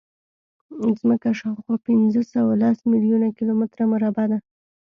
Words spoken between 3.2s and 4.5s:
کیلومتره مربع ده.